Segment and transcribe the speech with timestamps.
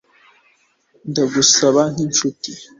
[1.09, 2.51] Ndagusaba nkinshuti